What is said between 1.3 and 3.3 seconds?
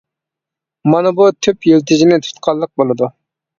تۈپ يىلتىزىنى تۇتقانلىق بولىدۇ.